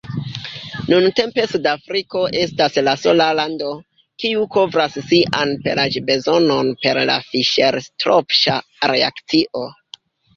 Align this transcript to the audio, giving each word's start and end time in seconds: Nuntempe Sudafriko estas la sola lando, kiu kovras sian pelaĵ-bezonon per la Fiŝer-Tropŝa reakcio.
Nuntempe 0.91 1.43
Sudafriko 1.49 2.21
estas 2.43 2.79
la 2.87 2.95
sola 3.01 3.27
lando, 3.39 3.73
kiu 4.23 4.45
kovras 4.55 4.95
sian 5.11 5.53
pelaĵ-bezonon 5.67 6.71
per 6.87 7.01
la 7.11 7.19
Fiŝer-Tropŝa 7.27 8.57
reakcio. 8.93 9.63